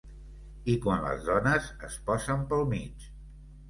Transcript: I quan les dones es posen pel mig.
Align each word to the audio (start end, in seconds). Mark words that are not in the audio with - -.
I 0.73 0.77
quan 0.85 1.03
les 1.05 1.23
dones 1.29 1.71
es 1.91 2.01
posen 2.11 2.51
pel 2.53 2.69
mig. 2.77 3.11